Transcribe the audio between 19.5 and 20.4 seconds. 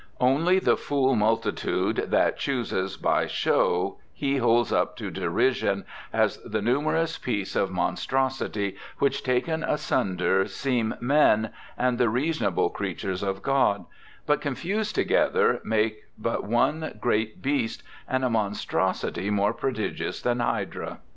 pro digious than